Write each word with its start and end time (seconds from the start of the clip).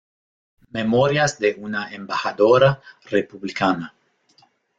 Memorias 0.71 1.37
de 1.37 1.53
una 1.59 1.93
embajadora 1.93 2.81
republicana". 3.03 3.93